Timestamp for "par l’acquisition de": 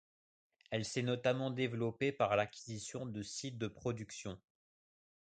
2.11-3.21